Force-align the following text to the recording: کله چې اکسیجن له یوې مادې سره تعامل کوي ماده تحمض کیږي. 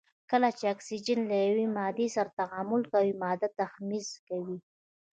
کله 0.31 0.49
چې 0.57 0.63
اکسیجن 0.73 1.19
له 1.31 1.37
یوې 1.47 1.65
مادې 1.75 2.07
سره 2.15 2.35
تعامل 2.39 2.81
کوي 2.91 3.11
ماده 3.23 3.47
تحمض 3.59 4.07
کیږي. 4.27 4.57